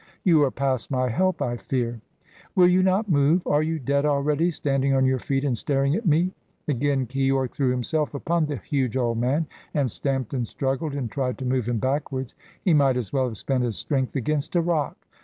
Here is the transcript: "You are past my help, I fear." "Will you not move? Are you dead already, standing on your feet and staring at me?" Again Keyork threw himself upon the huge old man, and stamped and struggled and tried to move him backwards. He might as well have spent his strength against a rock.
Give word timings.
"You 0.23 0.41
are 0.45 0.49
past 0.49 0.89
my 0.89 1.09
help, 1.09 1.43
I 1.43 1.57
fear." 1.57 2.01
"Will 2.55 2.67
you 2.67 2.81
not 2.81 3.07
move? 3.11 3.45
Are 3.45 3.61
you 3.61 3.77
dead 3.77 4.03
already, 4.03 4.49
standing 4.49 4.95
on 4.95 5.05
your 5.05 5.19
feet 5.19 5.43
and 5.45 5.55
staring 5.55 5.93
at 5.93 6.07
me?" 6.07 6.33
Again 6.67 7.05
Keyork 7.05 7.51
threw 7.51 7.69
himself 7.69 8.15
upon 8.15 8.47
the 8.47 8.55
huge 8.57 8.97
old 8.97 9.19
man, 9.19 9.45
and 9.75 9.91
stamped 9.91 10.33
and 10.33 10.47
struggled 10.47 10.95
and 10.95 11.11
tried 11.11 11.37
to 11.37 11.45
move 11.45 11.67
him 11.69 11.77
backwards. 11.77 12.33
He 12.65 12.73
might 12.73 12.97
as 12.97 13.13
well 13.13 13.25
have 13.25 13.37
spent 13.37 13.63
his 13.63 13.77
strength 13.77 14.15
against 14.15 14.55
a 14.55 14.61
rock. 14.61 14.97